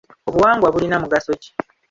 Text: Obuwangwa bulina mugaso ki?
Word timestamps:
Obuwangwa 0.29 0.67
bulina 0.73 0.97
mugaso 1.03 1.31
ki? 1.41 1.49